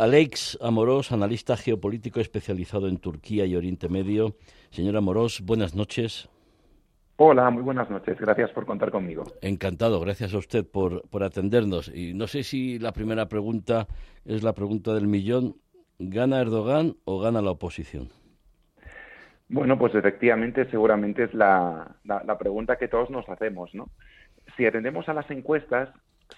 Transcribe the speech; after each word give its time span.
Alex 0.00 0.56
Amorós, 0.62 1.12
analista 1.12 1.58
geopolítico 1.58 2.20
especializado 2.20 2.88
en 2.88 2.96
Turquía 2.96 3.44
y 3.44 3.54
Oriente 3.54 3.90
Medio. 3.90 4.34
Señor 4.70 4.96
Amorós, 4.96 5.42
buenas 5.44 5.74
noches. 5.74 6.26
Hola, 7.16 7.50
muy 7.50 7.62
buenas 7.62 7.90
noches. 7.90 8.18
Gracias 8.18 8.50
por 8.52 8.64
contar 8.64 8.90
conmigo. 8.90 9.24
Encantado, 9.42 10.00
gracias 10.00 10.32
a 10.32 10.38
usted 10.38 10.64
por, 10.66 11.06
por 11.10 11.22
atendernos. 11.22 11.92
Y 11.94 12.14
no 12.14 12.28
sé 12.28 12.44
si 12.44 12.78
la 12.78 12.92
primera 12.92 13.28
pregunta 13.28 13.88
es 14.24 14.42
la 14.42 14.54
pregunta 14.54 14.94
del 14.94 15.06
millón. 15.06 15.56
¿Gana 15.98 16.40
Erdogan 16.40 16.94
o 17.04 17.20
gana 17.20 17.42
la 17.42 17.50
oposición? 17.50 18.08
Bueno, 19.50 19.78
pues 19.78 19.94
efectivamente, 19.94 20.64
seguramente 20.70 21.24
es 21.24 21.34
la, 21.34 21.94
la, 22.04 22.38
pregunta 22.38 22.76
que 22.76 22.88
todos 22.88 23.10
nos 23.10 23.28
hacemos, 23.28 23.74
¿no? 23.74 23.90
Si 24.56 24.64
atendemos 24.64 25.10
a 25.10 25.12
las 25.12 25.30
encuestas, 25.30 25.90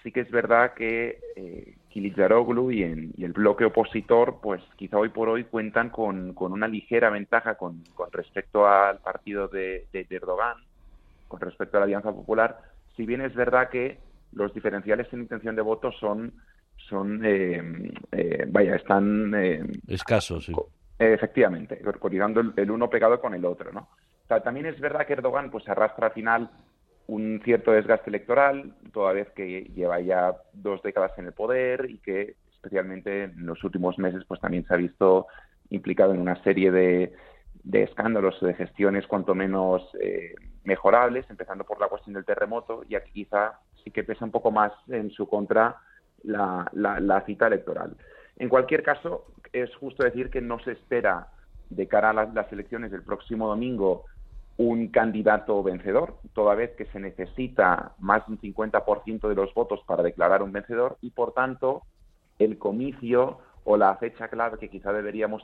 sí 0.03 0.11
que 0.11 0.19
es 0.19 0.31
verdad 0.31 0.73
que 0.73 1.19
eh, 1.37 1.77
Kılıçdaroğlu 1.93 2.71
y, 2.71 3.13
y, 3.17 3.23
el 3.23 3.33
bloque 3.33 3.65
opositor, 3.65 4.41
pues 4.41 4.61
quizá 4.75 4.97
hoy 4.97 5.09
por 5.09 5.29
hoy 5.29 5.43
cuentan 5.43 5.89
con, 5.89 6.33
con 6.33 6.51
una 6.51 6.67
ligera 6.67 7.09
ventaja 7.09 7.55
con, 7.55 7.83
con 7.93 8.11
respecto 8.11 8.67
al 8.67 8.97
partido 8.99 9.47
de, 9.47 9.85
de, 9.93 10.07
Erdogan, 10.09 10.57
con 11.27 11.39
respecto 11.39 11.77
a 11.77 11.81
la 11.81 11.85
Alianza 11.85 12.11
Popular, 12.11 12.57
si 12.95 13.05
bien 13.05 13.21
es 13.21 13.35
verdad 13.35 13.69
que 13.69 13.99
los 14.31 14.53
diferenciales 14.53 15.11
en 15.13 15.21
intención 15.21 15.55
de 15.55 15.61
voto 15.61 15.91
son 15.91 16.33
son, 16.89 17.23
eh, 17.23 17.91
eh, 18.11 18.45
vaya, 18.47 18.75
están... 18.75 19.33
Eh, 19.35 19.63
Escasos, 19.87 20.45
sí. 20.45 20.53
Efectivamente, 20.99 21.79
cotizando 21.99 22.41
el, 22.55 22.71
uno 22.71 22.89
pegado 22.89 23.21
con 23.21 23.33
el 23.33 23.45
otro, 23.45 23.71
¿no? 23.71 23.89
también 24.43 24.65
es 24.65 24.79
verdad 24.79 25.05
que 25.05 25.13
Erdogan 25.13 25.51
pues 25.51 25.67
arrastra 25.69 26.07
al 26.07 26.13
final 26.13 26.49
un 27.07 27.41
cierto 27.43 27.71
desgaste 27.71 28.09
electoral, 28.09 28.73
toda 28.93 29.13
vez 29.13 29.29
que 29.31 29.63
lleva 29.75 29.99
ya 29.99 30.35
dos 30.53 30.81
décadas 30.83 31.11
en 31.17 31.25
el 31.25 31.33
poder 31.33 31.89
y 31.89 31.97
que 31.99 32.35
especialmente 32.53 33.23
en 33.23 33.45
los 33.45 33.63
últimos 33.63 33.97
meses 33.99 34.23
pues 34.27 34.39
también 34.39 34.65
se 34.65 34.73
ha 34.73 34.77
visto 34.77 35.27
implicado 35.69 36.13
en 36.13 36.19
una 36.19 36.41
serie 36.43 36.71
de, 36.71 37.13
de 37.63 37.83
escándalos, 37.83 38.39
de 38.41 38.53
gestiones 38.53 39.07
cuanto 39.07 39.35
menos 39.35 39.83
mejorables, 40.63 41.25
empezando 41.29 41.63
por 41.63 41.79
la 41.79 41.87
cuestión 41.87 42.13
del 42.13 42.25
terremoto, 42.25 42.83
y 42.87 42.95
aquí 42.95 43.11
quizá 43.11 43.59
sí 43.83 43.91
que 43.91 44.03
pesa 44.03 44.25
un 44.25 44.31
poco 44.31 44.51
más 44.51 44.71
en 44.87 45.11
su 45.11 45.27
contra 45.27 45.77
la, 46.23 46.69
la, 46.73 47.21
cita 47.25 47.47
electoral. 47.47 47.95
En 48.37 48.49
cualquier 48.49 48.81
caso, 48.83 49.25
es 49.51 49.73
justo 49.75 50.03
decir 50.03 50.29
que 50.29 50.41
no 50.41 50.59
se 50.59 50.71
espera 50.71 51.27
de 51.69 51.87
cara 51.87 52.11
a 52.11 52.13
las, 52.13 52.51
elecciones 52.51 52.91
del 52.91 53.03
próximo 53.03 53.47
domingo 53.47 54.05
un 54.57 54.87
candidato 54.89 55.63
vencedor, 55.63 56.17
toda 56.33 56.55
vez 56.55 56.71
que 56.71 56.85
se 56.85 56.99
necesita 56.99 57.93
más 57.99 58.25
de 58.27 58.33
un 58.33 58.41
50% 58.41 59.27
de 59.27 59.35
los 59.35 59.53
votos 59.53 59.81
para 59.87 60.03
declarar 60.03 60.43
un 60.43 60.51
vencedor 60.51 60.97
y, 61.01 61.09
por 61.09 61.33
tanto, 61.33 61.83
el 62.39 62.57
comicio 62.57 63.39
o 63.63 63.77
la 63.77 63.95
fecha 63.95 64.27
clave 64.27 64.57
que 64.59 64.69
quizá 64.69 64.91
deberíamos 64.91 65.43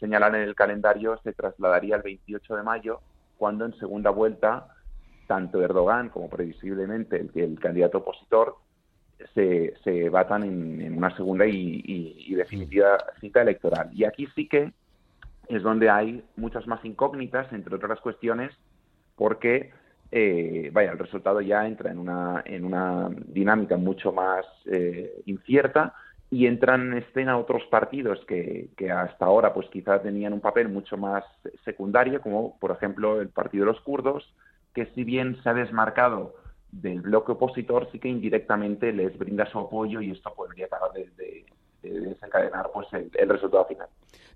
señalar 0.00 0.34
en 0.34 0.42
el 0.42 0.54
calendario 0.54 1.18
se 1.22 1.32
trasladaría 1.32 1.96
al 1.96 2.02
28 2.02 2.56
de 2.56 2.62
mayo, 2.62 3.00
cuando 3.38 3.64
en 3.66 3.74
segunda 3.78 4.10
vuelta 4.10 4.68
tanto 5.26 5.62
Erdogan 5.62 6.08
como 6.08 6.28
previsiblemente 6.28 7.16
el, 7.16 7.30
el 7.34 7.60
candidato 7.60 7.98
opositor 7.98 8.56
se, 9.34 9.74
se 9.84 10.08
batan 10.08 10.42
en, 10.44 10.96
una 10.96 11.14
segunda 11.16 11.46
y, 11.46 12.34
definitiva 12.34 12.98
cita 13.20 13.42
electoral. 13.42 13.90
Y 13.92 14.04
aquí 14.04 14.26
sí 14.34 14.48
que 14.48 14.72
es 15.50 15.62
donde 15.62 15.90
hay 15.90 16.24
muchas 16.36 16.66
más 16.66 16.84
incógnitas, 16.84 17.52
entre 17.52 17.74
otras 17.74 18.00
cuestiones, 18.00 18.52
porque 19.16 19.72
eh, 20.12 20.70
vaya, 20.72 20.92
el 20.92 20.98
resultado 20.98 21.40
ya 21.40 21.66
entra 21.66 21.90
en 21.90 21.98
una, 21.98 22.42
en 22.44 22.64
una 22.64 23.08
dinámica 23.26 23.76
mucho 23.76 24.12
más 24.12 24.44
eh, 24.66 25.22
incierta 25.26 25.94
y 26.30 26.46
entran 26.46 26.92
en 26.92 26.98
escena 26.98 27.38
otros 27.38 27.64
partidos 27.70 28.24
que, 28.26 28.70
que, 28.76 28.90
hasta 28.90 29.24
ahora 29.24 29.52
pues 29.52 29.68
quizás 29.68 30.02
tenían 30.02 30.32
un 30.32 30.40
papel 30.40 30.68
mucho 30.68 30.96
más 30.96 31.24
secundario, 31.64 32.20
como 32.20 32.58
por 32.58 32.70
ejemplo 32.70 33.20
el 33.20 33.28
Partido 33.28 33.64
de 33.64 33.72
los 33.72 33.80
Kurdos, 33.80 34.32
que 34.74 34.86
si 34.94 35.04
bien 35.04 35.40
se 35.42 35.48
ha 35.48 35.54
desmarcado 35.54 36.34
del 36.72 37.00
bloque 37.00 37.32
opositor 37.32 37.88
sí 37.90 37.98
que 37.98 38.08
indirectamente 38.08 38.92
les 38.92 39.16
brinda 39.18 39.46
su 39.46 39.58
apoyo 39.58 40.00
y 40.00 40.12
esto 40.12 40.32
podría 40.34 40.66
acabar 40.66 40.92
de, 40.92 41.44
desencadenar 41.82 42.70
pues 42.72 42.88
el, 42.92 43.28
resultado 43.28 43.64
final. 43.66 43.88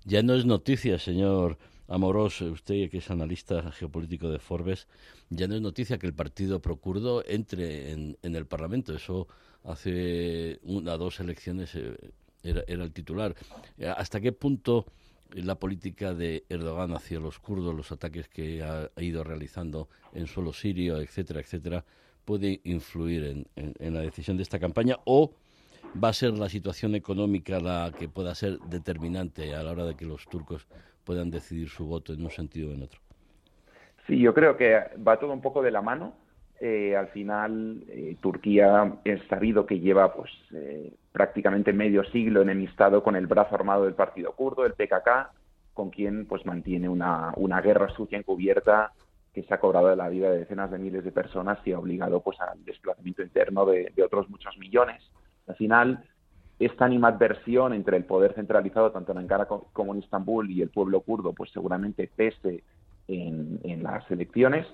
Ya 0.05 0.21
no 0.23 0.33
es 0.33 0.45
noticia, 0.45 0.99
señor 0.99 1.57
Amorós, 1.87 2.41
usted 2.41 2.89
que 2.89 2.97
es 2.97 3.11
analista 3.11 3.71
geopolítico 3.71 4.29
de 4.29 4.39
Forbes, 4.39 4.87
ya 5.29 5.47
no 5.47 5.55
es 5.55 5.61
noticia 5.61 5.97
que 5.97 6.07
el 6.07 6.13
partido 6.13 6.61
procurdo 6.61 7.23
entre 7.27 7.91
en, 7.91 8.17
el 8.21 8.45
Parlamento. 8.45 8.93
Eso 8.93 9.27
hace 9.63 10.59
una 10.63 10.93
o 10.93 10.97
dos 10.97 11.19
elecciones 11.19 11.75
eh, 11.75 11.95
era, 12.43 12.63
era 12.67 12.83
el 12.83 12.91
titular. 12.91 13.35
¿Hasta 13.97 14.19
qué 14.19 14.31
punto 14.31 14.85
la 15.33 15.55
política 15.55 16.13
de 16.13 16.45
Erdogan 16.49 16.93
hacia 16.93 17.19
los 17.19 17.39
kurdos, 17.39 17.75
los 17.75 17.91
ataques 17.91 18.27
que 18.29 18.63
ha 18.63 18.89
ido 19.01 19.23
realizando 19.23 19.89
en 20.13 20.27
suelo 20.27 20.53
sirio, 20.53 20.99
etcétera, 21.01 21.39
etcétera, 21.39 21.83
puede 22.23 22.61
influir 22.63 23.45
en, 23.55 23.93
la 23.93 24.01
decisión 24.01 24.37
de 24.37 24.43
esta 24.43 24.59
campaña 24.59 24.97
o 25.05 25.33
va 26.01 26.09
a 26.09 26.13
ser 26.13 26.37
la 26.37 26.49
situación 26.49 26.95
económica 26.95 27.59
la 27.59 27.91
que 27.97 28.09
pueda 28.09 28.35
ser 28.35 28.59
determinante 28.59 29.55
a 29.55 29.63
la 29.63 29.71
hora 29.71 29.85
de 29.85 29.95
que 29.95 30.05
los 30.05 30.25
turcos 30.25 30.67
puedan 31.03 31.31
decidir 31.31 31.69
su 31.69 31.85
voto 31.85 32.13
en 32.13 32.23
un 32.23 32.31
sentido 32.31 32.71
o 32.71 32.73
en 32.73 32.83
otro? 32.83 32.99
Sí, 34.07 34.19
yo 34.19 34.33
creo 34.33 34.57
que 34.57 34.79
va 35.05 35.19
todo 35.19 35.33
un 35.33 35.41
poco 35.41 35.61
de 35.61 35.71
la 35.71 35.81
mano. 35.81 36.13
Eh, 36.59 36.95
al 36.95 37.07
final, 37.07 37.83
eh, 37.89 38.15
Turquía 38.21 38.99
es 39.03 39.21
sabido 39.27 39.65
que 39.65 39.79
lleva 39.79 40.13
pues 40.13 40.31
eh, 40.53 40.93
prácticamente 41.11 41.73
medio 41.73 42.03
siglo 42.05 42.41
enemistado 42.41 43.03
con 43.03 43.15
el 43.15 43.27
brazo 43.27 43.55
armado 43.55 43.85
del 43.85 43.93
partido 43.93 44.33
kurdo, 44.33 44.65
el 44.65 44.73
PKK, 44.73 45.31
con 45.73 45.89
quien 45.89 46.25
pues 46.25 46.45
mantiene 46.45 46.87
una, 46.87 47.33
una 47.35 47.61
guerra 47.61 47.89
sucia 47.89 48.17
encubierta 48.17 48.93
que 49.35 49.43
se 49.43 49.53
ha 49.53 49.59
cobrado 49.59 49.93
la 49.97 50.07
vida 50.07 50.31
de 50.31 50.39
decenas 50.39 50.71
de 50.71 50.77
miles 50.77 51.03
de 51.03 51.11
personas 51.11 51.59
y 51.65 51.73
ha 51.73 51.77
obligado 51.77 52.21
pues 52.21 52.39
al 52.39 52.63
desplazamiento 52.63 53.21
interno 53.21 53.65
de, 53.65 53.91
otros 54.03 54.29
muchos 54.29 54.57
millones. 54.57 55.03
Al 55.47 55.55
final, 55.55 56.03
esta 56.59 56.85
animadversión 56.85 57.73
entre 57.73 57.97
el 57.97 58.05
poder 58.05 58.33
centralizado 58.33 58.91
tanto 58.91 59.11
en 59.11 59.19
Ankara 59.19 59.45
como 59.45 59.93
en 59.93 60.01
Estambul 60.01 60.49
y 60.49 60.61
el 60.61 60.69
pueblo 60.69 61.01
kurdo, 61.01 61.33
pues 61.33 61.51
seguramente 61.51 62.09
pese 62.15 62.63
en, 63.07 63.83
las 63.83 64.09
elecciones, 64.09 64.65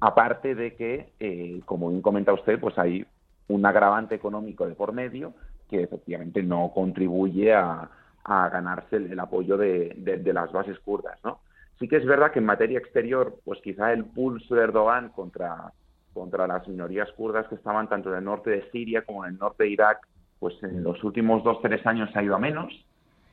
aparte 0.00 0.54
de 0.54 0.74
que, 0.76 1.12
eh, 1.20 1.60
como 1.66 1.90
bien 1.90 2.00
comenta 2.00 2.32
usted, 2.32 2.58
pues 2.58 2.78
hay 2.78 3.04
un 3.48 3.66
agravante 3.66 4.14
económico 4.14 4.66
de 4.66 4.74
por 4.74 4.92
medio 4.92 5.34
que 5.68 5.82
efectivamente 5.82 6.42
no 6.42 6.72
contribuye 6.74 7.52
a, 7.52 7.90
ganarse 8.24 8.96
el, 8.96 9.18
apoyo 9.18 9.56
de, 9.56 9.92
de, 9.96 10.32
las 10.32 10.52
bases 10.52 10.78
kurdas, 10.80 11.18
¿no? 11.24 11.40
Sí 11.80 11.88
que 11.88 11.96
es 11.96 12.06
verdad 12.06 12.30
que 12.30 12.38
en 12.38 12.44
materia 12.44 12.78
exterior, 12.78 13.40
pues 13.44 13.60
quizá 13.60 13.92
el 13.92 14.04
pulso 14.04 14.54
de 14.54 14.62
Erdogan 14.62 15.08
contra, 15.08 15.72
contra 16.12 16.46
las 16.46 16.66
minorías 16.68 17.10
kurdas 17.12 17.46
que 17.48 17.54
estaban 17.54 17.88
tanto 17.88 18.10
en 18.10 18.18
el 18.18 18.24
norte 18.24 18.50
de 18.50 18.70
Siria 18.70 19.02
como 19.02 19.24
en 19.24 19.32
el 19.34 19.38
norte 19.38 19.64
de 19.64 19.70
Irak, 19.70 20.06
pues 20.38 20.54
en 20.62 20.82
los 20.82 21.02
últimos 21.04 21.44
dos, 21.44 21.60
tres 21.62 21.86
años 21.86 22.10
ha 22.14 22.22
ido 22.22 22.34
a 22.34 22.38
menos, 22.38 22.72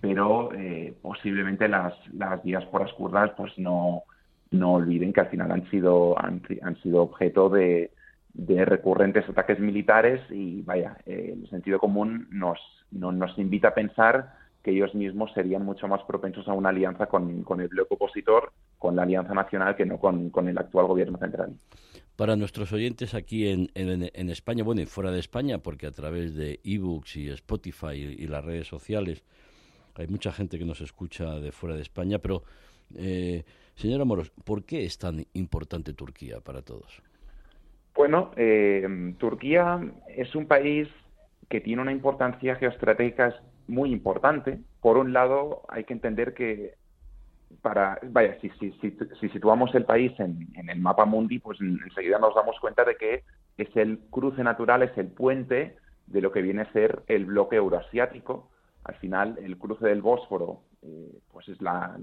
pero 0.02 0.54
eh, 0.54 0.94
posiblemente 1.02 1.68
las, 1.68 1.94
las 2.14 2.44
diásporas 2.44 2.92
kurdas 2.94 3.32
pues 3.38 3.58
no, 3.58 4.04
no 4.52 4.74
olviden 4.74 5.14
que 5.14 5.22
al 5.22 5.30
final 5.30 5.52
han 5.52 5.70
sido, 5.70 6.16
han, 6.20 6.42
sido 6.84 7.02
objeto 7.02 7.50
de, 7.50 7.92
de, 8.34 8.66
recurrentes 8.66 9.28
ataques 9.28 9.60
militares 9.60 10.22
y 10.30 10.62
vaya, 10.62 10.98
eh, 11.06 11.36
el 11.42 11.50
sentido 11.50 11.80
común 11.80 12.28
nos, 12.32 12.60
nos 12.92 13.38
invita 13.40 13.70
a 13.70 13.74
pensar 13.74 14.34
que 14.68 14.74
ellos 14.74 14.94
mismos 14.94 15.32
serían 15.32 15.64
mucho 15.64 15.88
más 15.88 16.04
propensos 16.04 16.46
a 16.50 16.52
una 16.52 16.68
alianza 16.68 17.06
con, 17.06 17.46
el 17.62 17.68
bloque 17.70 17.94
opositor, 17.94 18.52
con 18.78 18.98
la 18.98 19.04
Alianza 19.04 19.34
Nacional, 19.34 19.78
que 19.78 19.86
no 19.86 19.98
con, 19.98 20.30
el 20.46 20.58
actual 20.58 20.88
gobierno 20.88 21.18
central. 21.18 21.54
Para 22.18 22.36
nuestros 22.36 22.74
oyentes 22.74 23.14
aquí 23.14 23.48
en, 23.48 23.70
en, 23.76 24.30
España, 24.30 24.66
bueno, 24.66 24.82
y 24.82 24.86
fuera 24.86 25.10
de 25.10 25.20
España, 25.22 25.60
porque 25.60 25.88
a 25.88 25.92
través 25.92 26.36
de 26.36 26.60
ebooks 26.66 27.16
y 27.16 27.30
Spotify 27.30 27.94
y, 27.94 28.28
las 28.28 28.44
redes 28.44 28.68
sociales 28.68 29.24
hay 29.96 30.08
mucha 30.08 30.34
gente 30.34 30.60
que 30.60 30.66
nos 30.66 30.82
escucha 30.82 31.40
de 31.40 31.54
fuera 31.54 31.78
de 31.78 31.84
España, 31.84 32.20
pero, 32.20 32.44
eh, 32.98 33.46
señora 33.76 34.04
Moros, 34.04 34.32
¿por 34.44 34.66
qué 34.66 34.84
es 34.84 34.98
tan 34.98 35.24
importante 35.32 35.94
Turquía 35.94 36.42
para 36.42 36.62
todos? 36.62 37.02
Bueno, 37.96 38.32
eh, 38.36 39.14
Turquía 39.18 39.80
es 40.10 40.36
un 40.36 40.46
país 40.46 40.90
que 41.48 41.62
tiene 41.62 41.82
una 41.82 41.94
importancia 41.94 42.58
geoestratégica 42.58 43.34
muy 43.68 43.92
importante. 43.92 44.60
Por 44.82 44.98
un 44.98 45.14
lado, 45.14 45.64
hay 45.70 45.84
que 45.84 45.94
entender 45.94 46.34
que 46.34 46.76
para, 47.62 48.00
vaya, 48.04 48.38
si, 48.42 48.50
si, 48.60 48.72
si, 49.20 49.30
situamos 49.30 49.74
el 49.76 49.86
país 49.86 50.12
en, 50.20 50.48
el 50.56 50.80
mapa 50.80 51.06
mundi, 51.06 51.40
pues 51.40 51.60
enseguida 51.62 52.20
nos 52.20 52.36
damos 52.36 52.60
cuenta 52.60 52.84
de 52.84 52.96
que 52.96 53.24
es 53.58 53.76
el 53.76 54.00
cruce 54.10 54.44
natural, 54.44 54.84
es 54.84 54.98
el 54.98 55.08
puente 55.08 55.78
de 56.08 56.22
lo 56.22 56.32
que 56.32 56.42
viene 56.42 56.64
a 56.64 56.72
ser 56.74 57.04
el 57.08 57.26
bloque 57.26 57.56
euroasiático. 57.56 58.50
Al 58.84 58.96
final, 58.96 59.38
el 59.42 59.58
cruce 59.58 59.86
del 59.86 60.02
Bósforo, 60.02 60.62
eh, 60.82 61.20
pues 61.32 61.50
es 61.50 61.62
la, 61.62 61.98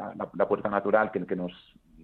puerta 0.48 0.68
natural 0.68 1.10
que 1.10 1.36
nos 1.36 1.52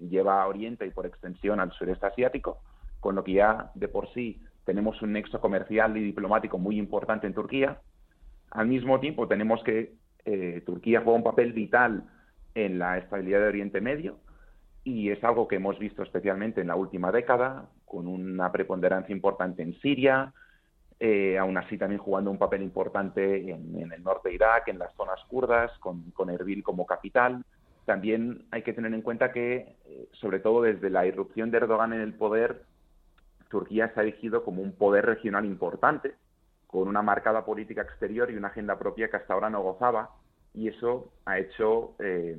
lleva 0.09 0.43
a 0.43 0.49
Oriente 0.49 0.87
y 0.87 0.91
por 0.91 1.07
extensión 1.07 1.61
al 1.61 1.73
sureste 1.73 2.07
asiático, 2.07 2.59
con 3.01 3.15
lo 3.15 3.25
que 3.25 3.35
ya 3.35 3.71
de 3.75 3.89
por 3.89 4.13
sí 4.13 4.41
tenemos 4.65 5.01
un 5.03 5.13
nexo 5.13 5.41
comercial 5.41 5.97
y 5.97 6.03
diplomático 6.03 6.59
muy 6.59 6.79
importante 6.79 7.27
en 7.27 7.35
Turquía. 7.35 7.81
Al 8.51 8.67
mismo 8.67 9.01
tiempo, 9.01 9.29
tenemos 9.29 9.63
que 9.63 10.01
Eh, 10.25 10.63
Turquía 10.67 11.01
juega 11.01 11.17
un 11.17 11.25
papel 11.25 11.53
vital 11.53 12.05
en 12.55 12.79
la 12.79 12.99
estabilidad 12.99 13.41
de 13.41 13.49
Oriente 13.49 13.81
Medio 13.81 14.19
y 14.85 15.11
es 15.11 15.23
algo 15.25 15.49
que 15.49 15.57
hemos 15.57 15.79
visto 15.79 16.03
especialmente 16.03 16.61
en 16.61 16.69
la 16.69 16.77
última 16.77 17.13
década, 17.13 17.69
con 17.85 18.07
una 18.07 18.51
preponderancia 18.51 19.15
importante 19.15 19.63
en 19.63 19.75
Siria, 19.81 20.33
eh, 20.99 21.39
aún 21.39 21.57
así 21.57 21.79
también 21.79 22.01
jugando 22.01 22.31
un 22.31 22.39
papel 22.39 22.63
importante 22.63 23.51
en, 23.51 23.93
el 23.93 24.03
norte 24.03 24.29
de 24.29 24.35
Irak, 24.35 24.69
en 24.69 24.79
las 24.79 24.95
zonas 24.95 25.21
kurdas, 25.29 25.71
con, 25.79 26.11
con, 26.13 26.31
Erbil 26.31 26.63
como 26.63 26.87
capital. 26.87 27.45
También 27.85 28.45
hay 28.51 28.63
que 28.63 28.73
tener 28.73 28.93
en 28.93 29.03
cuenta 29.03 29.33
que, 29.33 29.77
eh, 29.87 30.09
sobre 30.13 30.41
todo 30.41 30.63
desde 30.63 30.91
la 30.91 31.07
irrupción 31.07 31.51
de 31.51 31.59
Erdogan 31.59 31.93
en 31.93 32.01
el 32.01 32.15
poder, 32.15 32.63
Turquía 33.49 33.93
se 33.93 34.01
ha 34.01 34.03
elegido 34.03 34.45
como 34.45 34.63
un 34.63 34.73
poder 34.73 35.07
regional 35.07 35.45
importante, 35.45 36.15
con 36.71 36.87
una 36.87 37.03
marcada 37.03 37.45
política 37.45 37.83
exterior 37.83 38.31
y 38.31 38.37
una 38.37 38.49
agenda 38.49 38.79
propia 38.79 39.11
que 39.11 39.17
hasta 39.17 39.35
ahora 39.35 39.51
no 39.51 39.61
gozaba, 39.61 40.11
y 40.55 40.69
eso 40.69 41.11
ha 41.25 41.39
hecho 41.39 41.97
eh, 41.99 42.39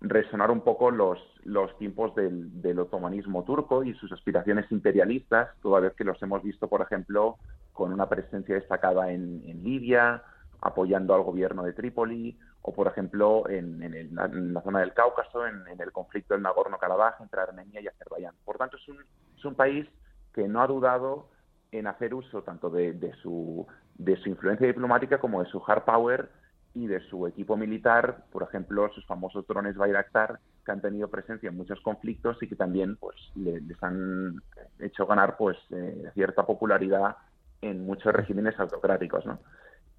resonar 0.00 0.50
un 0.50 0.62
poco 0.62 0.90
los, 0.90 1.18
los 1.44 1.76
tiempos 1.76 2.14
del, 2.14 2.62
del, 2.62 2.78
otomanismo 2.78 3.44
turco 3.44 3.84
y 3.84 3.92
sus 3.94 4.10
aspiraciones 4.10 4.72
imperialistas, 4.72 5.50
toda 5.60 5.80
vez 5.80 5.92
que 5.92 6.04
los 6.04 6.20
hemos 6.22 6.42
visto, 6.42 6.66
por 6.66 6.80
ejemplo, 6.80 7.36
con 7.74 7.92
una 7.92 8.08
presencia 8.08 8.54
destacada 8.54 9.12
en, 9.12 9.42
en 9.46 9.62
Libia, 9.62 10.22
apoyando 10.62 11.14
al 11.14 11.22
gobierno 11.22 11.62
de 11.62 11.74
Trípoli, 11.74 12.38
o 12.62 12.72
por 12.72 12.86
ejemplo 12.86 13.46
en, 13.50 13.82
en, 13.82 14.14
la 14.54 14.62
zona 14.62 14.80
del 14.80 14.94
Cáucaso, 14.94 15.46
en, 15.46 15.62
el 15.78 15.92
conflicto 15.92 16.32
del 16.32 16.42
Nagorno-Karabaj 16.42 17.20
entre 17.20 17.42
Armenia 17.42 17.82
y 17.82 17.88
Azerbaiyán. 17.88 18.34
Por 18.46 18.56
tanto, 18.56 18.78
es 18.78 18.88
un, 18.88 18.98
es 19.36 19.44
un 19.44 19.56
país 19.56 19.86
que 20.32 20.48
no 20.48 20.62
ha 20.62 20.66
dudado 20.66 21.28
en 21.72 21.86
hacer 21.86 22.14
uso 22.14 22.42
tanto 22.42 22.70
de, 22.70 22.92
de, 22.92 23.12
su, 23.14 23.66
de 23.94 24.16
su 24.18 24.28
influencia 24.28 24.66
diplomática 24.66 25.18
como 25.18 25.42
de 25.42 25.50
su 25.50 25.62
hard 25.66 25.84
power 25.84 26.28
y 26.74 26.86
de 26.86 27.00
su 27.00 27.26
equipo 27.26 27.56
militar, 27.56 28.24
por 28.30 28.42
ejemplo, 28.42 28.90
sus 28.94 29.04
famosos 29.06 29.46
drones 29.46 29.76
Bayraktar, 29.76 30.38
que 30.64 30.72
han 30.72 30.80
tenido 30.80 31.08
presencia 31.08 31.48
en 31.48 31.56
muchos 31.56 31.80
conflictos 31.80 32.40
y 32.42 32.48
que 32.48 32.56
también 32.56 32.96
pues 32.96 33.16
les 33.34 33.82
han 33.82 34.40
hecho 34.78 35.06
ganar 35.06 35.36
pues 35.36 35.56
eh, 35.70 36.10
cierta 36.14 36.46
popularidad 36.46 37.16
en 37.60 37.84
muchos 37.84 38.12
regímenes 38.12 38.58
autocráticos, 38.58 39.26
¿no? 39.26 39.38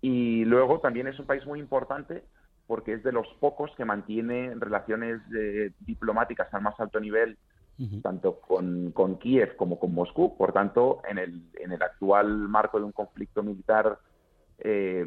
Y 0.02 0.46
luego 0.46 0.80
también 0.80 1.08
es 1.08 1.20
un 1.20 1.26
país 1.26 1.46
muy 1.46 1.60
importante 1.60 2.24
porque 2.68 2.94
es 2.94 3.04
de 3.04 3.12
los 3.12 3.28
pocos 3.40 3.72
que 3.76 3.86
mantiene 3.86 4.54
relaciones 4.56 5.22
eh, 5.36 5.72
diplomáticas 5.82 6.54
al 6.54 6.62
más 6.62 6.80
alto 6.80 7.00
nivel, 7.00 7.38
tanto 8.02 8.40
con, 8.40 8.92
con, 8.92 9.18
Kiev 9.18 9.56
como 9.56 9.80
con 9.80 9.94
Moscú. 9.94 10.38
Por 10.38 10.54
tanto, 10.54 11.02
en 11.10 11.18
el, 11.18 11.44
en 11.56 11.72
el 11.72 11.82
actual 11.82 12.28
marco 12.28 12.78
de 12.80 12.86
un 12.86 12.92
conflicto 12.92 13.44
militar 13.44 14.00
eh, 14.60 15.06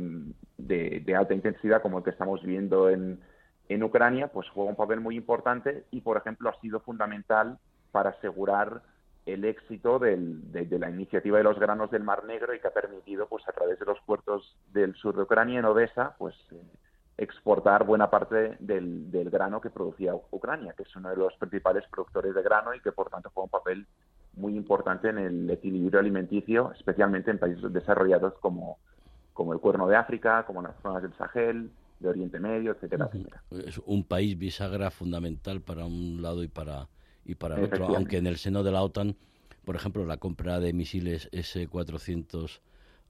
de, 0.58 1.16
alta 1.16 1.34
intensidad 1.34 1.82
como 1.82 1.98
el 1.98 2.04
que 2.04 2.10
estamos 2.10 2.42
viendo 2.42 2.90
en, 2.90 3.20
en 3.68 3.82
Ucrania, 3.82 4.28
pues 4.28 4.48
juega 4.50 4.70
un 4.70 4.76
papel 4.76 5.00
muy 5.00 5.16
importante 5.16 5.84
y, 5.90 6.00
por 6.00 6.16
ejemplo, 6.16 6.50
ha 6.50 6.60
sido 6.60 6.80
fundamental 6.80 7.58
para 7.92 8.10
asegurar 8.10 8.82
el 9.26 9.44
éxito 9.44 9.98
del, 9.98 10.52
de, 10.52 10.78
la 10.78 10.88
iniciativa 10.88 11.38
de 11.38 11.44
los 11.44 11.58
granos 11.58 11.90
del 11.90 12.04
Mar 12.04 12.24
Negro 12.24 12.54
y 12.54 12.60
que 12.60 12.68
ha 12.68 12.72
permitido, 12.72 13.26
pues 13.26 13.46
a 13.48 13.52
través 13.52 13.78
de 13.78 13.84
los 13.84 14.00
puertos 14.02 14.56
del 14.72 14.94
sur 14.94 15.16
de 15.16 15.22
Ucrania, 15.22 15.58
en 15.58 15.64
Odessa, 15.64 16.14
pues 16.18 16.34
eh, 16.52 16.62
exportar 17.18 17.84
buena 17.84 18.10
parte 18.10 18.56
del, 18.60 19.10
del, 19.10 19.30
grano 19.30 19.60
que 19.60 19.70
producía 19.70 20.14
Ucrania, 20.30 20.74
que 20.76 20.82
es 20.82 20.96
uno 20.96 21.10
de 21.10 21.16
los 21.16 21.34
principales 21.36 21.84
productores 21.90 22.34
de 22.34 22.42
grano 22.42 22.74
y 22.74 22.80
que 22.80 22.92
por 22.92 23.08
tanto 23.08 23.30
juega 23.32 23.44
un 23.44 23.50
papel 23.50 23.86
muy 24.34 24.54
importante 24.54 25.08
en 25.08 25.18
el 25.18 25.50
equilibrio 25.50 25.98
alimenticio, 25.98 26.72
especialmente 26.72 27.30
en 27.30 27.38
países 27.38 27.72
desarrollados 27.72 28.34
como, 28.40 28.78
como 29.32 29.54
el 29.54 29.60
Cuerno 29.60 29.88
de 29.88 29.96
África, 29.96 30.44
como 30.44 30.60
las 30.60 30.76
zonas 30.82 31.02
del 31.02 31.14
Sahel, 31.14 31.70
de 32.00 32.08
Oriente 32.10 32.38
Medio, 32.38 32.72
etcétera, 32.72 33.08
etcétera. 33.10 33.42
Es 33.50 33.78
un 33.78 34.04
país 34.04 34.36
bisagra 34.38 34.90
fundamental 34.90 35.62
para 35.62 35.86
un 35.86 36.20
lado 36.20 36.42
y 36.42 36.48
para 36.48 36.88
y 37.24 37.34
para 37.34 37.56
el 37.56 37.64
otro, 37.64 37.96
aunque 37.96 38.18
en 38.18 38.26
el 38.26 38.36
seno 38.36 38.62
de 38.62 38.70
la 38.70 38.82
OTAN, 38.82 39.16
por 39.64 39.74
ejemplo, 39.74 40.04
la 40.04 40.18
compra 40.18 40.60
de 40.60 40.72
misiles 40.72 41.28
S-400 41.32 42.60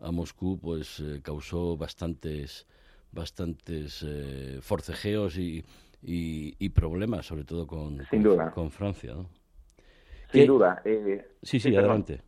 a 0.00 0.10
Moscú, 0.10 0.58
pues 0.58 1.00
eh, 1.00 1.20
causó 1.22 1.76
bastantes 1.76 2.66
bastantes 3.12 4.04
eh, 4.06 4.58
forcejeos 4.60 5.38
y, 5.38 5.64
y, 6.02 6.68
problemas, 6.70 7.26
sobre 7.26 7.44
todo 7.44 7.66
con, 7.66 8.00
con, 8.54 8.70
Francia. 8.70 9.14
¿no? 9.14 9.28
Sin 10.30 10.46
duda. 10.46 10.82
Eh, 10.84 11.36
sí, 11.42 11.58
sí, 11.58 11.74
adelante. 11.74 12.22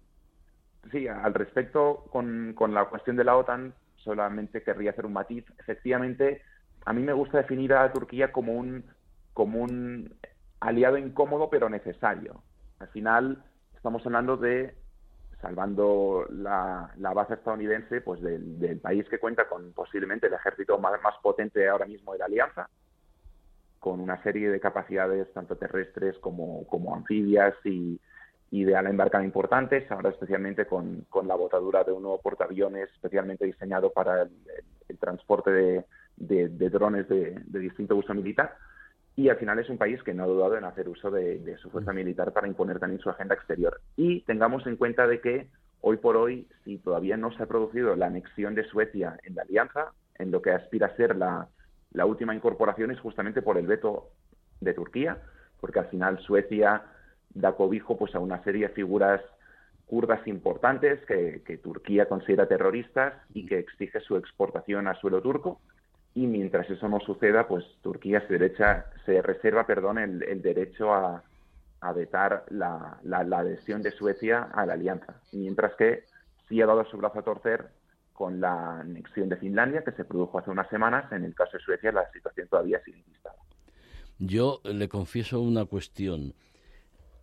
Sí, 0.91 1.07
al 1.07 1.35
respecto, 1.35 2.05
con, 2.11 2.53
con 2.55 2.73
la 2.73 2.87
cuestión 2.87 3.17
de 3.17 3.25
la 3.25 3.37
OTAN, 3.37 3.75
solamente 3.97 4.63
querría 4.63 4.91
hacer 4.91 5.07
un 5.07 5.13
matiz. 5.13 5.45
Efectivamente, 5.59 6.43
a 6.85 6.93
mí 6.93 7.03
me 7.03 7.13
gusta 7.13 7.39
definir 7.39 7.75
a 7.75 7.93
Turquía 7.93 8.33
como 8.33 8.55
un, 8.55 8.85
como 9.35 9.61
un 9.61 10.15
aliado 10.61 10.97
incómodo 10.97 11.51
pero 11.51 11.69
necesario. 11.69 12.43
Al 12.79 12.89
final, 12.89 13.45
estamos 13.77 14.05
hablando 14.07 14.37
de 14.37 14.75
salvando 15.40 16.26
la, 16.31 16.90
base 17.14 17.35
estadounidense, 17.35 18.00
pues 18.00 18.20
del, 18.20 18.81
país 18.81 19.08
que 19.08 19.19
cuenta 19.19 19.49
con 19.49 19.73
posiblemente 19.73 20.26
el 20.26 20.35
ejército 20.35 20.79
más, 20.79 20.99
potente 21.23 21.69
ahora 21.69 21.87
mismo 21.87 22.12
de 22.12 22.19
la 22.19 22.25
alianza, 22.26 22.69
con 23.79 24.00
una 24.00 24.20
serie 24.23 24.50
de 24.50 24.61
capacidades 24.61 25.32
tanto 25.32 25.56
terrestres 25.56 26.19
como, 26.19 26.67
como 26.67 26.94
anfibias 26.94 27.55
y, 27.64 28.00
de 28.50 28.76
ala 28.76 28.90
embarcada 28.90 29.25
importantes, 29.25 29.88
ahora 29.90 30.11
especialmente 30.11 30.67
con, 30.67 31.05
con, 31.08 31.29
la 31.29 31.35
botadura 31.35 31.84
de 31.84 31.93
un 31.93 32.02
nuevo 32.02 32.20
portaaviones 32.20 32.91
especialmente 32.94 33.44
diseñado 33.44 33.91
para 33.93 34.23
el, 34.23 34.99
transporte 34.99 35.50
de, 35.50 35.84
de, 36.17 36.70
drones 36.70 37.08
de, 37.08 37.38
de 37.44 37.58
distinto 37.58 37.94
uso 37.94 38.14
militar 38.14 38.56
y 39.19 39.29
al 39.31 39.37
final 39.37 39.59
es 39.59 39.69
un 39.69 39.79
país 39.79 40.00
que 40.05 40.15
no 40.15 40.23
ha 40.23 40.29
dudado 40.29 40.56
en 40.56 40.62
hacer 40.62 40.88
uso 40.88 41.11
de, 41.11 41.56
su 41.61 41.70
fuerza 41.70 41.93
militar 41.93 42.32
para 42.32 42.47
imponer 42.47 42.79
también 42.79 43.03
su 43.03 43.11
agenda 43.11 43.35
exterior. 43.35 43.81
Y 43.97 44.20
tengamos 44.20 44.65
en 44.69 44.76
cuenta 44.76 45.09
de 45.09 45.20
que 45.20 45.49
hoy 45.81 45.97
por 45.97 46.17
hoy, 46.17 46.47
si 46.62 46.79
todavía 46.79 47.17
no 47.17 47.32
se 47.32 47.43
ha 47.43 47.47
producido 47.47 47.97
la 47.97 48.06
anexión 48.06 48.55
de 48.55 48.62
Suecia 48.62 49.19
en 49.25 49.35
la 49.35 49.43
alianza, 49.43 49.91
en 50.20 50.31
lo 50.31 50.41
que 50.41 50.53
aspira 50.53 50.87
a 50.87 50.94
ser 50.94 51.17
la, 51.17 51.49
última 52.06 52.32
incorporación 52.32 52.93
es 52.93 53.00
justamente 53.00 53.43
por 53.43 53.59
el 53.59 53.67
veto 53.67 54.11
de 54.61 54.73
Turquía, 54.73 55.20
porque 55.61 55.81
al 55.81 55.88
final 55.88 56.20
Suecia 56.20 56.85
da 57.31 57.56
cobijo 57.56 57.99
pues 57.99 58.15
a 58.15 58.20
una 58.20 58.41
serie 58.44 58.69
de 58.69 58.75
figuras 58.75 59.20
kurdas 59.87 60.25
importantes 60.29 61.05
que, 61.06 61.43
que 61.44 61.59
Turquía 61.59 62.09
considera 62.09 62.47
terroristas 62.47 63.15
y 63.35 63.47
que 63.47 63.59
exige 63.59 63.99
su 63.99 64.17
exportación 64.17 64.87
a 64.87 64.94
suelo 64.94 65.20
turco 65.20 65.61
y 66.14 66.26
mientras 66.26 66.69
eso 66.70 66.88
no 66.88 67.00
suceda, 67.00 67.46
pues 67.46 67.64
Turquía 67.82 68.26
se, 68.26 68.32
derecha, 68.38 68.86
se 69.06 69.22
reserva 69.22 69.67
perdón, 69.67 69.98
el, 69.98 70.43
derecho 70.43 70.93
a, 70.93 71.22
vetar 71.94 72.44
la, 72.50 72.98
adhesión 73.05 73.82
de 73.82 73.93
Suecia 73.93 74.48
a 74.53 74.67
la 74.67 74.72
alianza, 74.74 75.20
mientras 75.32 75.74
que 75.77 76.05
sí 76.48 76.60
ha 76.60 76.67
dado 76.67 76.84
su 76.86 76.96
brazo 76.96 77.20
a 77.20 77.22
torcer 77.22 77.69
con 78.12 78.41
la 78.41 78.81
anexión 78.81 79.29
de 79.29 79.36
Finlandia, 79.36 79.84
que 79.84 79.93
se 79.93 80.05
produjo 80.05 80.38
hace 80.38 80.50
unas 80.50 80.69
semanas. 80.70 81.10
En 81.12 81.24
el 81.24 81.36
caso 81.36 81.56
de 81.56 81.62
Suecia, 81.62 81.93
la 81.93 82.10
situación 82.10 82.48
todavía 82.48 82.82
sigue 82.84 83.05
instada. 83.06 83.36
Yo 84.19 84.60
le 84.65 84.88
confieso 84.88 85.41
una 85.41 85.67
cuestión. 85.67 86.34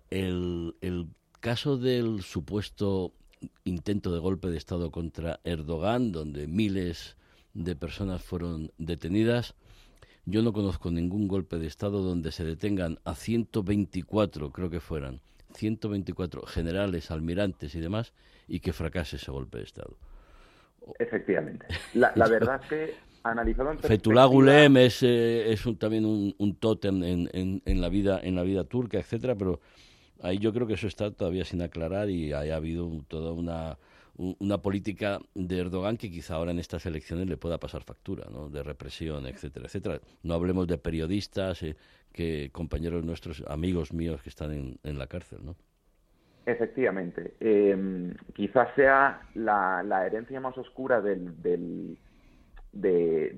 El, 0.10 0.78
el 0.80 1.10
caso 1.42 1.78
del 1.78 2.22
supuesto 2.22 3.12
intento 3.66 4.14
de 4.14 4.20
golpe 4.20 4.48
de 4.48 4.58
Estado 4.58 4.90
contra 4.90 5.42
Erdogan, 5.44 6.14
donde 6.14 6.48
miles 6.48 7.18
de 7.56 7.76
personas 7.76 8.22
fueron 8.22 8.72
detenidas. 8.78 9.56
Yo 10.26 10.44
no 10.44 10.54
conozco 10.54 10.92
ningún 10.92 11.28
golpe 11.28 11.58
de 11.58 11.68
Estado 11.68 12.02
donde 12.02 12.32
se 12.32 12.44
detengan 12.44 13.00
a 13.06 13.16
124, 13.16 14.52
creo 14.52 14.70
que 14.70 14.80
fueran, 14.80 15.22
124 15.54 16.46
generales, 16.46 17.10
almirantes 17.12 17.74
y 17.76 17.80
demás, 17.80 18.14
y 18.48 18.60
que 18.60 18.74
fracase 18.74 19.16
ese 19.16 19.32
golpe 19.32 19.60
de 19.60 19.64
Estado. 19.64 19.96
Efectivamente. 21.00 21.66
La, 21.94 22.12
verdad 22.28 22.62
es 22.62 22.70
que 22.70 22.94
analizado 23.24 23.72
en 23.72 23.80
Fethullah 23.80 24.26
Gulen 24.26 24.78
es, 24.78 25.02
eh, 25.02 25.52
es 25.52 25.64
también 25.80 26.06
un, 26.06 26.36
un 26.38 26.56
tótem 26.56 27.04
en, 27.04 27.30
en, 27.34 27.62
en, 27.66 27.82
la 27.82 27.90
vida 27.90 28.20
en 28.22 28.36
la 28.36 28.44
vida 28.44 28.66
turca, 28.66 29.00
etcétera, 29.00 29.36
pero 29.36 29.62
ahí 30.22 30.38
yo 30.40 30.54
creo 30.54 30.68
que 30.68 30.74
eso 30.74 30.88
está 30.88 31.12
todavía 31.12 31.46
sin 31.46 31.62
aclarar 31.62 32.10
y 32.10 32.34
haya 32.34 32.56
habido 32.56 32.90
toda 33.08 33.32
una 33.32 33.78
una 34.18 34.60
política 34.60 35.20
de 35.34 35.60
Erdogan 35.60 35.98
que 35.98 36.10
quizá 36.10 36.36
ahora 36.36 36.52
en 36.52 36.60
estas 36.60 36.86
elecciones 36.86 37.28
le 37.28 37.38
pueda 37.38 37.58
pasar 37.58 37.84
factura, 37.84 38.26
¿no? 38.32 38.50
de 38.50 38.64
represión, 38.64 39.26
etcétera, 39.28 39.66
etcétera. 39.66 40.00
No 40.24 40.34
hablemos 40.34 40.68
de 40.68 40.78
periodistas, 40.78 41.62
eh, 41.64 41.76
que 42.14 42.50
compañeros 42.52 43.04
nuestros, 43.04 43.44
amigos 43.48 43.94
míos 43.94 44.22
que 44.22 44.30
están 44.30 44.52
en, 44.52 44.80
en 44.84 44.98
la 44.98 45.08
cárcel, 45.08 45.40
¿no? 45.44 45.56
Efectivamente. 46.46 47.34
Eh, 47.40 48.14
quizás 48.34 48.70
sea 48.76 49.22
la, 49.34 50.06
herencia 50.06 50.40
más 50.40 50.56
oscura 50.58 51.02
de, 51.02 51.98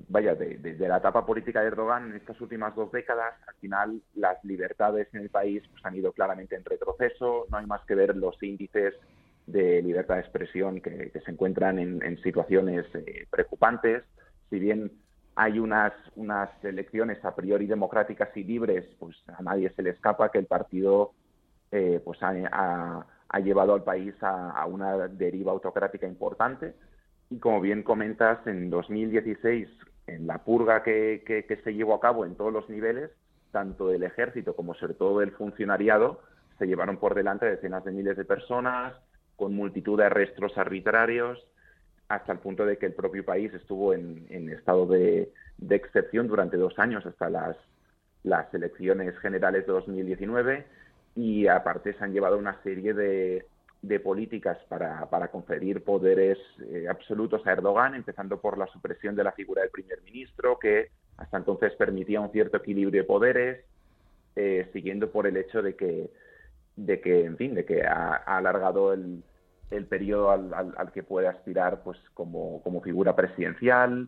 vaya, 0.09 0.35
de, 0.35 0.57
de, 0.57 0.87
la 0.87 0.97
etapa 0.97 1.25
política 1.25 1.61
de 1.61 1.67
Erdogan 1.67 2.11
en 2.11 2.17
estas 2.17 2.39
últimas 2.41 2.75
dos 2.75 2.91
décadas. 2.91 3.35
Al 3.47 3.55
final, 3.55 4.01
las 4.15 4.43
libertades 4.43 5.07
en 5.13 5.21
el 5.21 5.29
país 5.29 5.63
pues, 5.71 5.85
han 5.85 5.95
ido 5.95 6.11
claramente 6.11 6.55
en 6.55 6.65
retroceso. 6.65 7.45
No 7.49 7.57
hay 7.57 7.65
más 7.65 7.81
que 7.85 7.95
ver 7.95 8.15
los 8.17 8.41
índices 8.43 8.93
de 9.47 9.81
libertad 9.81 10.15
de 10.15 10.21
expresión 10.21 10.81
que, 10.81 11.11
se 11.25 11.31
encuentran 11.31 11.79
en, 11.79 12.21
situaciones 12.21 12.85
eh, 12.93 13.25
preocupantes. 13.31 14.03
Si 14.49 14.59
bien 14.59 14.91
hay 15.35 15.57
unas, 15.59 15.93
unas 16.15 16.49
elecciones 16.63 17.23
a 17.23 17.33
priori 17.33 17.65
democráticas 17.65 18.29
y 18.35 18.43
libres, 18.43 18.85
pues 18.99 19.15
a 19.27 19.41
nadie 19.41 19.71
se 19.75 19.81
le 19.81 19.91
escapa 19.91 20.29
que 20.31 20.39
el 20.39 20.45
partido 20.47 21.13
eh, 21.71 22.01
pues 22.03 22.19
ha, 22.21 23.05
llevado 23.43 23.73
al 23.73 23.83
país 23.83 24.13
a, 24.21 24.65
una 24.65 25.07
deriva 25.07 25.51
autocrática 25.53 26.07
importante. 26.07 26.73
Y 27.29 27.39
como 27.39 27.61
bien 27.61 27.83
comentas, 27.83 28.45
en 28.47 28.69
2016, 28.69 29.67
en 30.07 30.27
la 30.27 30.39
purga 30.39 30.83
que, 30.83 31.23
que, 31.25 31.61
se 31.63 31.73
llevó 31.73 31.95
a 31.95 31.99
cabo 31.99 32.25
en 32.25 32.35
todos 32.35 32.51
los 32.51 32.69
niveles, 32.69 33.11
tanto 33.51 33.87
del 33.87 34.03
ejército 34.03 34.55
como 34.55 34.73
sobre 34.73 34.93
todo 34.93 35.19
del 35.19 35.31
funcionariado, 35.31 36.21
se 36.57 36.65
llevaron 36.65 36.97
por 36.97 37.15
delante 37.15 37.45
decenas 37.45 37.83
de 37.85 37.91
miles 37.91 38.17
de 38.17 38.25
personas, 38.25 38.93
con 39.37 39.55
multitud 39.55 39.97
de 39.97 40.05
arrestos 40.05 40.57
arbitrarios, 40.57 41.39
hasta 42.09 42.33
el 42.33 42.39
punto 42.39 42.65
de 42.65 42.77
que 42.77 42.87
el 42.87 42.93
propio 42.93 43.23
país 43.23 43.53
estuvo 43.53 43.93
en, 43.93 44.27
estado 44.49 44.85
de, 44.87 45.31
excepción 45.69 46.27
durante 46.27 46.57
dos 46.57 46.77
años 46.79 47.05
hasta 47.05 47.29
las, 47.29 47.55
las 48.23 48.53
elecciones 48.53 49.17
generales 49.19 49.65
de 49.65 49.73
2019 49.73 50.65
y 51.15 51.47
aparte 51.47 51.93
se 51.93 52.03
han 52.03 52.13
llevado 52.13 52.37
una 52.37 52.61
serie 52.63 52.93
de, 52.93 53.45
de 53.81 53.99
políticas 53.99 54.57
para, 54.69 55.09
para, 55.09 55.29
conferir 55.29 55.83
poderes 55.83 56.37
eh, 56.69 56.87
absolutos 56.89 57.45
a 57.45 57.51
Erdogan, 57.51 57.95
empezando 57.95 58.39
por 58.39 58.57
la 58.57 58.67
supresión 58.67 59.15
de 59.15 59.23
la 59.23 59.33
figura 59.33 59.61
del 59.61 59.71
primer 59.71 60.01
ministro, 60.01 60.57
que 60.59 60.89
hasta 61.17 61.37
entonces 61.37 61.73
permitía 61.75 62.21
un 62.21 62.31
cierto 62.31 62.57
equilibrio 62.57 63.01
de 63.01 63.07
poderes, 63.07 63.65
eh, 64.35 64.69
siguiendo 64.71 65.11
por 65.11 65.27
el 65.27 65.37
hecho 65.37 65.61
de 65.61 65.75
que, 65.75 66.09
de 66.77 67.01
que, 67.01 67.25
en 67.25 67.35
fin, 67.35 67.55
de 67.55 67.65
que 67.65 67.83
ha 67.83 68.15
alargado 68.15 68.93
el, 68.93 69.23
el 69.71 69.85
periodo 69.87 70.31
al, 70.31 70.53
al, 70.53 70.91
que 70.91 71.03
puede 71.03 71.27
aspirar 71.27 71.81
pues 71.83 71.97
como, 72.13 72.61
como 72.63 72.81
figura 72.81 73.15
presidencial 73.15 74.07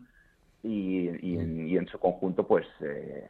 y, 0.62 1.10
y, 1.20 1.76
en, 1.76 1.86
su 1.88 1.98
conjunto 1.98 2.46
pues 2.46 2.66
eh, 2.80 3.28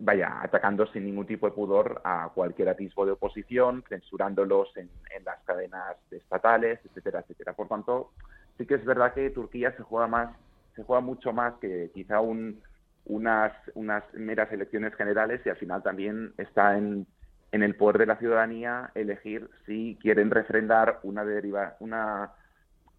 vaya 0.00 0.40
atacando 0.42 0.86
sin 0.86 1.04
ningún 1.04 1.26
tipo 1.26 1.46
de 1.46 1.52
pudor 1.52 2.00
a 2.04 2.30
cualquier 2.34 2.68
atisbo 2.68 3.04
de 3.04 3.12
oposición 3.12 3.84
censurándolos 3.88 4.74
en, 4.76 4.88
en 5.14 5.24
las 5.24 5.40
cadenas 5.44 5.96
estatales 6.10 6.80
etcétera 6.84 7.20
etcétera. 7.20 7.52
Por 7.52 7.68
tanto 7.68 8.12
sí 8.56 8.66
que 8.66 8.74
es 8.74 8.84
verdad 8.84 9.12
que 9.12 9.30
Turquía 9.30 9.76
se 9.76 9.82
juega 9.82 10.06
más 10.06 10.34
se 10.76 10.84
juega 10.84 11.00
mucho 11.00 11.32
más 11.32 11.54
que 11.60 11.90
quizá 11.92 12.20
un, 12.20 12.62
unas 13.04 13.52
unas 13.74 14.04
meras 14.14 14.50
elecciones 14.52 14.94
generales 14.94 15.40
y 15.44 15.50
al 15.50 15.56
final 15.56 15.82
también 15.82 16.32
está 16.38 16.78
en 16.78 17.06
en 17.54 17.62
el 17.62 17.76
poder 17.76 17.98
de 17.98 18.06
la 18.06 18.16
ciudadanía 18.16 18.90
elegir 18.96 19.48
si 19.64 19.96
quieren 20.02 20.32
refrendar 20.32 20.98
una 21.04 21.24
deriva, 21.24 21.76
una, 21.78 22.32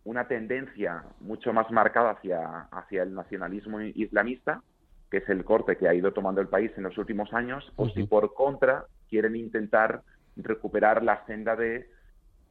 una 0.06 0.30
tendencia 0.30 1.04
mucho 1.20 1.52
más 1.52 1.70
marcada 1.72 2.12
hacia, 2.12 2.62
hacia 2.72 3.04
el 3.04 3.14
nacionalismo 3.14 3.82
islamista, 3.82 4.64
que 5.12 5.18
es 5.18 5.28
el 5.28 5.44
corte 5.44 5.76
que 5.76 5.90
ha 5.90 5.94
ido 5.94 6.14
tomando 6.14 6.40
el 6.40 6.48
país 6.48 6.72
en 6.78 6.84
los 6.84 6.98
últimos 6.98 7.34
años, 7.34 7.70
o 7.76 7.90
si 7.90 8.04
por 8.04 8.34
contra 8.34 8.86
quieren 9.10 9.36
intentar 9.36 10.04
recuperar 10.38 11.04
la 11.04 11.26
senda 11.26 11.58
de 11.58 11.90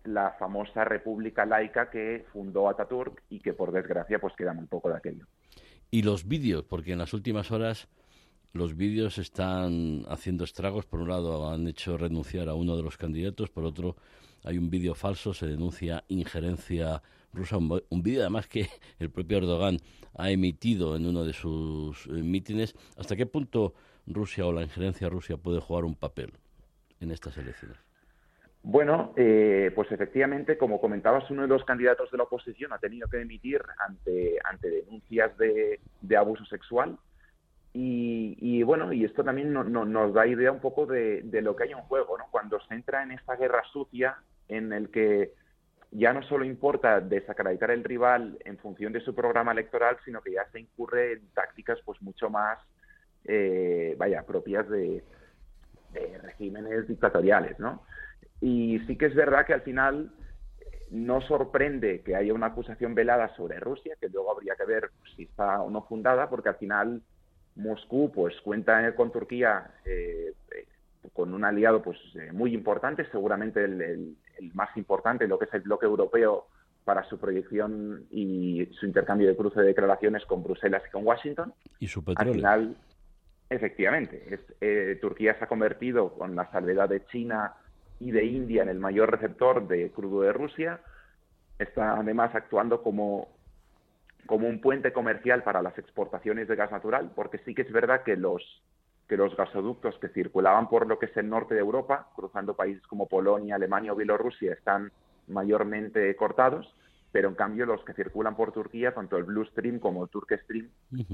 la 0.04 0.32
famosa 0.38 0.84
república 0.84 1.46
laica 1.46 1.88
que 1.88 2.26
fundó 2.34 2.68
Ataturk 2.68 3.22
y 3.30 3.40
que 3.40 3.54
por 3.54 3.72
desgracia 3.72 4.18
pues 4.18 4.34
queda 4.36 4.52
muy 4.52 4.66
poco 4.66 4.90
de 4.90 4.96
aquello. 4.96 5.24
Y 5.90 6.02
los 6.02 6.28
vídeos, 6.28 6.64
porque 6.64 6.92
en 6.92 6.98
las 6.98 7.14
últimas 7.14 7.50
horas 7.50 7.88
los 8.54 8.76
vídeos 8.76 9.18
están 9.18 10.04
haciendo 10.08 10.44
estragos. 10.44 10.86
Por 10.86 11.00
un 11.00 11.08
lado, 11.08 11.50
han 11.50 11.66
hecho 11.66 11.98
renunciar 11.98 12.48
a 12.48 12.54
uno 12.54 12.76
de 12.76 12.82
los 12.82 12.96
candidatos, 12.96 13.50
por 13.50 13.64
otro, 13.64 13.96
hay 14.44 14.58
un 14.58 14.70
vídeo 14.70 14.94
falso, 14.94 15.34
se 15.34 15.46
denuncia 15.46 16.04
injerencia 16.08 17.02
rusa. 17.32 17.58
Un 17.58 18.02
vídeo, 18.02 18.20
además, 18.20 18.46
que 18.46 18.68
el 18.98 19.10
propio 19.10 19.38
Erdogan 19.38 19.78
ha 20.16 20.30
emitido 20.30 20.96
en 20.96 21.06
uno 21.06 21.24
de 21.24 21.32
sus 21.32 22.06
eh, 22.06 22.10
mítines. 22.22 22.74
¿Hasta 22.96 23.16
qué 23.16 23.26
punto 23.26 23.74
Rusia 24.06 24.46
o 24.46 24.52
la 24.52 24.62
injerencia 24.62 25.08
rusa 25.08 25.36
puede 25.36 25.60
jugar 25.60 25.84
un 25.84 25.96
papel 25.96 26.32
en 27.00 27.10
estas 27.10 27.36
elecciones? 27.36 27.78
Bueno, 28.62 29.12
eh, 29.16 29.72
pues 29.74 29.90
efectivamente, 29.90 30.56
como 30.56 30.80
comentabas, 30.80 31.28
uno 31.30 31.42
de 31.42 31.48
los 31.48 31.64
candidatos 31.64 32.10
de 32.10 32.18
la 32.18 32.24
oposición 32.24 32.72
ha 32.72 32.78
tenido 32.78 33.08
que 33.08 33.20
emitir 33.20 33.60
ante, 33.78 34.36
ante 34.44 34.70
denuncias 34.70 35.36
de, 35.36 35.80
de 36.00 36.16
abuso 36.16 36.44
sexual 36.46 36.96
y, 37.76 38.62
bueno, 38.62 38.92
y 38.92 39.04
esto 39.04 39.24
también 39.24 39.52
nos 39.52 40.14
da 40.14 40.26
idea 40.28 40.52
un 40.52 40.60
poco 40.60 40.86
de, 40.86 41.22
lo 41.42 41.56
que 41.56 41.64
hay 41.64 41.72
en 41.72 41.82
juego, 41.82 42.16
¿no? 42.16 42.26
Cuando 42.30 42.60
se 42.60 42.74
entra 42.74 43.02
en 43.02 43.10
esta 43.10 43.34
guerra 43.34 43.62
sucia 43.72 44.16
en 44.48 44.72
el 44.72 44.90
que 44.90 45.32
ya 45.90 46.12
no 46.12 46.22
solo 46.22 46.44
importa 46.44 47.00
desacreditar 47.00 47.72
el 47.72 47.82
rival 47.82 48.38
en 48.44 48.58
función 48.58 48.92
de 48.92 49.00
su 49.00 49.12
programa 49.12 49.50
electoral, 49.50 49.96
sino 50.04 50.22
que 50.22 50.32
ya 50.32 50.48
se 50.52 50.60
incurre 50.60 51.14
en 51.14 51.28
tácticas 51.30 51.80
pues 51.84 52.00
mucho 52.00 52.30
más, 52.30 52.60
eh, 53.24 53.96
vaya, 53.98 54.22
propias 54.22 54.68
de, 54.68 55.02
de 55.92 56.18
regímenes 56.18 56.86
dictatoriales, 56.86 57.58
¿no? 57.58 57.82
Y 58.40 58.78
sí 58.86 58.96
que 58.96 59.06
es 59.06 59.16
verdad 59.16 59.46
que 59.46 59.54
al 59.54 59.62
final 59.62 60.12
no 60.90 61.20
sorprende 61.22 62.02
que 62.02 62.14
haya 62.14 62.34
una 62.34 62.46
acusación 62.46 62.94
velada 62.94 63.34
sobre 63.34 63.58
Rusia, 63.58 63.96
que 64.00 64.08
luego 64.08 64.30
habría 64.30 64.54
que 64.54 64.64
ver 64.64 64.90
si 65.16 65.24
está 65.24 65.60
o 65.60 65.70
no 65.70 65.82
fundada, 65.82 66.30
porque 66.30 66.50
al 66.50 66.56
final 66.56 67.02
Moscú 67.56 68.10
pues 68.12 68.34
cuenta 68.42 68.94
con 68.94 69.12
Turquía 69.12 69.70
eh, 69.84 70.32
con 71.12 71.34
un 71.34 71.44
aliado 71.44 71.82
pues 71.82 71.98
eh, 72.14 72.32
muy 72.32 72.54
importante, 72.54 73.06
seguramente 73.10 73.64
el, 73.64 74.16
más 74.52 74.74
importante, 74.76 75.28
lo 75.28 75.38
que 75.38 75.44
es 75.44 75.54
el 75.54 75.62
bloque 75.62 75.86
europeo 75.86 76.46
para 76.84 77.04
su 77.04 77.18
proyección 77.18 78.04
y 78.10 78.66
su 78.78 78.86
intercambio 78.86 79.28
de 79.28 79.36
cruce 79.36 79.60
de 79.60 79.68
declaraciones 79.68 80.24
con 80.26 80.42
Bruselas 80.42 80.82
y 80.86 80.90
con 80.90 81.06
Washington. 81.06 81.52
Y 81.78 81.86
su 81.86 82.04
petróleo. 82.04 82.32
Al 82.32 82.36
final, 82.36 82.76
efectivamente, 83.48 84.40
eh, 84.60 84.98
Turquía 85.00 85.38
se 85.38 85.44
ha 85.44 85.48
convertido, 85.48 86.12
con 86.14 86.34
la 86.34 86.50
salvedad 86.50 86.88
de 86.88 87.06
China 87.06 87.54
y 88.00 88.10
de 88.10 88.24
India, 88.24 88.62
en 88.62 88.68
el 88.68 88.80
mayor 88.80 89.10
receptor 89.10 89.66
de 89.66 89.90
crudo 89.92 90.22
de 90.22 90.32
Rusia. 90.32 90.80
Está 91.58 91.98
además 91.98 92.34
actuando 92.34 92.82
como 92.82 93.28
como 94.26 94.48
un 94.48 94.60
puente 94.60 94.92
comercial 94.92 95.42
para 95.42 95.62
las 95.62 95.76
exportaciones 95.78 96.48
de 96.48 96.56
gas 96.56 96.70
natural, 96.70 97.12
porque 97.14 97.38
sí 97.38 97.54
que 97.54 97.62
es 97.62 97.72
verdad 97.72 98.02
que 98.02 98.16
los, 98.16 98.42
que 99.08 99.16
los 99.16 99.36
gasoductos 99.36 99.98
que 99.98 100.08
circulaban 100.08 100.68
por 100.68 100.86
lo 100.86 100.98
que 100.98 101.06
es 101.06 101.16
el 101.16 101.28
norte 101.28 101.54
de 101.54 101.60
Europa, 101.60 102.08
cruzando 102.14 102.54
países 102.54 102.86
como 102.86 103.06
Polonia, 103.06 103.56
Alemania 103.56 103.92
o 103.92 103.96
Bielorrusia, 103.96 104.52
están 104.52 104.90
mayormente 105.28 106.14
cortados, 106.16 106.74
pero 107.12 107.28
en 107.28 107.34
cambio 107.34 107.66
los 107.66 107.84
que 107.84 107.92
circulan 107.92 108.34
por 108.34 108.52
Turquía, 108.52 108.94
tanto 108.94 109.16
el 109.16 109.24
Blue 109.24 109.44
Stream 109.44 109.78
como 109.78 110.04
el 110.04 110.10
Turk 110.10 110.32
Stream, 110.44 110.68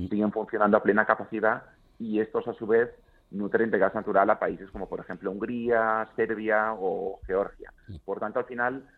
siguen 0.08 0.32
funcionando 0.32 0.76
a 0.76 0.82
plena 0.82 1.04
capacidad 1.04 1.64
y 1.98 2.20
estos 2.20 2.46
a 2.48 2.54
su 2.54 2.66
vez 2.66 2.90
nutren 3.30 3.70
de 3.70 3.78
gas 3.78 3.94
natural 3.94 4.28
a 4.30 4.38
países 4.38 4.70
como 4.70 4.88
por 4.88 5.00
ejemplo 5.00 5.30
Hungría, 5.30 6.08
Serbia 6.16 6.72
o 6.72 7.20
Georgia. 7.26 7.72
Por 8.04 8.18
tanto, 8.18 8.38
al 8.38 8.46
final 8.46 8.88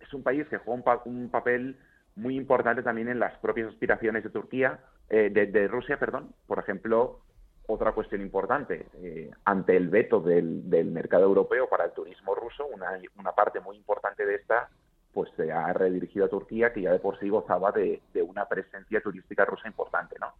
es 0.00 0.12
un 0.12 0.22
país 0.22 0.46
que 0.48 0.58
juega 0.58 1.02
un 1.04 1.30
papel 1.30 1.76
muy 2.18 2.36
importante 2.36 2.82
también 2.82 3.08
en 3.08 3.18
las 3.18 3.36
propias 3.38 3.68
aspiraciones 3.68 4.24
de 4.24 4.30
Turquía, 4.30 4.80
eh, 5.08 5.30
de, 5.30 5.68
Rusia, 5.68 5.98
perdón. 5.98 6.34
Por 6.46 6.58
ejemplo, 6.58 7.20
otra 7.66 7.92
cuestión 7.92 8.20
importante, 8.20 8.86
eh, 8.94 9.30
ante 9.44 9.76
el 9.76 9.88
veto 9.88 10.20
del, 10.20 10.64
mercado 10.90 11.24
europeo 11.24 11.68
para 11.68 11.84
el 11.84 11.92
turismo 11.92 12.34
ruso, 12.34 12.66
una, 12.66 12.98
una, 13.18 13.32
parte 13.32 13.60
muy 13.60 13.76
importante 13.76 14.26
de 14.26 14.36
esta 14.36 14.68
pues 15.12 15.30
se 15.36 15.50
ha 15.50 15.72
redirigido 15.72 16.26
a 16.26 16.28
Turquía, 16.28 16.72
que 16.72 16.82
ya 16.82 16.92
de 16.92 16.98
por 16.98 17.18
sí 17.18 17.28
gozaba 17.28 17.72
de, 17.72 18.00
una 18.22 18.44
presencia 18.46 19.00
turística 19.00 19.44
rusa 19.44 19.66
importante, 19.66 20.16
¿no? 20.20 20.34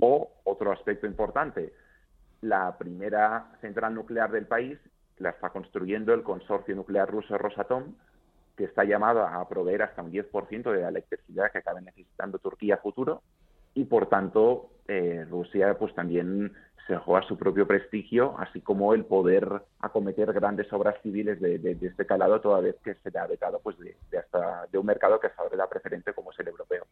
O 0.00 0.32
otro 0.44 0.72
aspecto 0.72 1.06
importante, 1.06 1.72
la 2.40 2.76
primera 2.76 3.52
central 3.60 3.94
nuclear 3.94 4.32
del 4.32 4.46
país 4.46 4.78
la 5.18 5.30
está 5.30 5.50
construyendo 5.50 6.12
el 6.14 6.22
consorcio 6.22 6.74
nuclear 6.74 7.08
ruso 7.08 7.38
Rosatom, 7.38 7.94
que 8.56 8.64
está 8.64 8.84
llamado 8.84 9.26
a 9.26 9.48
proveer 9.48 9.82
hasta 9.82 10.02
un 10.02 10.12
10% 10.12 10.72
de 10.72 10.82
la 10.82 10.88
electricidad 10.88 11.50
que 11.50 11.58
acabe 11.58 11.82
necesitando 11.82 12.38
Turquía 12.38 12.76
futuro 12.78 13.22
y 13.74 13.84
por 13.84 14.08
tanto 14.08 14.70
eh, 14.86 15.26
Rusia 15.28 15.76
pues 15.78 15.94
también 15.94 16.52
se 16.86 16.96
juega 16.96 17.26
su 17.26 17.36
propio 17.36 17.66
prestigio 17.66 18.36
así 18.38 18.60
como 18.60 18.94
el 18.94 19.04
poder 19.04 19.48
acometer 19.80 20.32
grandes 20.32 20.72
obras 20.72 20.96
civiles 21.02 21.40
de, 21.40 21.76
este 21.80 22.06
calado 22.06 22.40
toda 22.40 22.60
vez 22.60 22.76
que 22.84 22.94
se 22.96 23.10
le 23.10 23.18
ha 23.18 23.26
vetado 23.26 23.60
pues 23.60 23.76
de, 23.78 23.96
hasta 24.18 24.66
de 24.70 24.78
un 24.78 24.86
mercado 24.86 25.18
que 25.18 25.28
es 25.28 25.32
la 25.56 25.68
preferente 25.68 26.12
como 26.12 26.30
es 26.30 26.38
el 26.38 26.48
europeo. 26.48 26.86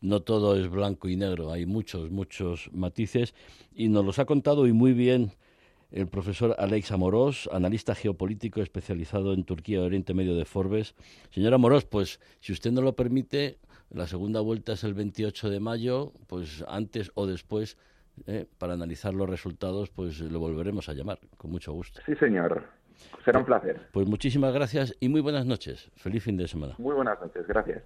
No 0.00 0.20
todo 0.20 0.56
es 0.56 0.68
blanco 0.68 1.08
y 1.08 1.16
negro, 1.16 1.52
hay 1.52 1.66
muchos, 1.66 2.10
muchos 2.10 2.70
matices 2.72 3.34
y 3.74 3.88
nos 3.88 4.04
los 4.04 4.18
ha 4.18 4.24
contado 4.24 4.66
y 4.66 4.72
muy 4.72 4.92
bien 4.92 5.32
el 5.92 6.08
profesor 6.08 6.56
Alex 6.58 6.90
Amorós, 6.90 7.48
analista 7.52 7.94
geopolítico 7.94 8.62
especializado 8.62 9.32
en 9.34 9.44
Turquía 9.44 9.78
y 9.78 9.82
Oriente 9.82 10.14
Medio 10.14 10.34
de 10.34 10.44
Forbes. 10.44 10.94
Señor 11.30 11.54
Amorós, 11.54 11.84
pues 11.84 12.18
si 12.40 12.52
usted 12.52 12.72
no 12.72 12.80
lo 12.80 12.94
permite, 12.94 13.58
la 13.90 14.06
segunda 14.06 14.40
vuelta 14.40 14.72
es 14.72 14.84
el 14.84 14.94
28 14.94 15.50
de 15.50 15.60
mayo, 15.60 16.12
pues 16.26 16.64
antes 16.66 17.12
o 17.14 17.26
después, 17.26 17.76
eh, 18.26 18.46
para 18.58 18.72
analizar 18.72 19.12
los 19.14 19.28
resultados, 19.28 19.90
pues 19.90 20.20
lo 20.20 20.40
volveremos 20.40 20.88
a 20.88 20.94
llamar, 20.94 21.18
con 21.36 21.50
mucho 21.50 21.72
gusto. 21.72 22.00
Sí, 22.06 22.14
señor. 22.16 22.64
Será 23.24 23.40
un 23.40 23.44
placer. 23.44 23.88
Pues 23.92 24.06
muchísimas 24.06 24.54
gracias 24.54 24.94
y 25.00 25.08
muy 25.08 25.20
buenas 25.20 25.44
noches. 25.44 25.90
Feliz 25.96 26.22
fin 26.22 26.36
de 26.36 26.48
semana. 26.48 26.74
Muy 26.78 26.94
buenas 26.94 27.20
noches, 27.20 27.46
gracias. 27.46 27.82